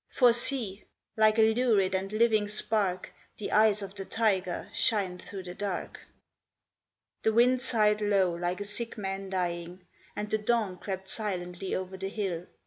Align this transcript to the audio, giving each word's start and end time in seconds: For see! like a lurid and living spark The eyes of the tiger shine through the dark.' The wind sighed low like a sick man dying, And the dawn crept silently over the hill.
For 0.09 0.33
see! 0.33 0.85
like 1.15 1.37
a 1.37 1.53
lurid 1.53 1.93
and 1.93 2.11
living 2.11 2.47
spark 2.47 3.13
The 3.37 3.51
eyes 3.51 3.83
of 3.83 3.93
the 3.93 4.03
tiger 4.03 4.67
shine 4.73 5.19
through 5.19 5.43
the 5.43 5.53
dark.' 5.53 5.99
The 7.21 7.33
wind 7.33 7.61
sighed 7.61 8.01
low 8.01 8.33
like 8.33 8.59
a 8.59 8.65
sick 8.65 8.97
man 8.97 9.29
dying, 9.29 9.85
And 10.15 10.27
the 10.27 10.39
dawn 10.39 10.79
crept 10.79 11.07
silently 11.07 11.75
over 11.75 11.97
the 11.97 12.09
hill. 12.09 12.47